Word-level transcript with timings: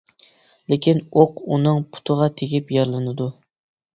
لېكىن 0.71 1.01
ئوق 1.19 1.43
ئۇنىڭ 1.57 1.83
پۇتىغا 1.97 2.29
تېگىپ 2.41 2.73
يارىلىنىدۇ. 2.79 3.29